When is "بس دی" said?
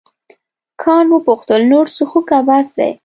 2.47-2.91